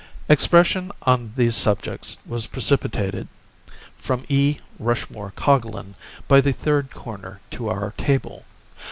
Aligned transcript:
Expression 0.27 0.89
on 1.03 1.31
these 1.35 1.55
subjects 1.55 2.17
was 2.25 2.47
precipitated 2.47 3.27
from 3.99 4.25
E. 4.29 4.57
Rushmore 4.79 5.31
Coglan 5.35 5.93
by 6.27 6.41
the 6.41 6.53
third 6.53 6.89
corner 6.91 7.39
to 7.51 7.69
our 7.69 7.91
table. 7.97 8.43